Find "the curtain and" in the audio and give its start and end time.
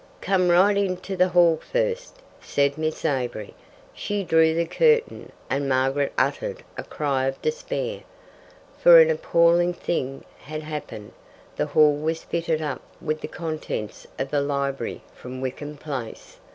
4.55-5.69